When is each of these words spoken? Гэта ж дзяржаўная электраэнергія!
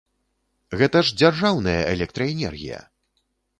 Гэта 0.81 0.97
ж 1.09 1.19
дзяржаўная 1.19 1.77
электраэнергія! 1.93 2.83